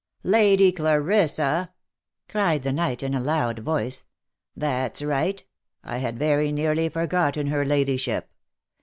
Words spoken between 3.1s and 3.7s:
a loud